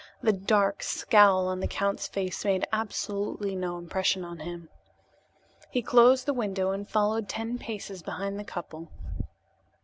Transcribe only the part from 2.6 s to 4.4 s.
absolutely no impression upon